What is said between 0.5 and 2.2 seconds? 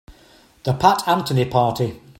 The Pat Anthony Party.